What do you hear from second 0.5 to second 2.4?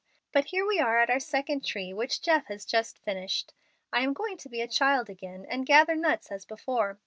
we are at our second tree, which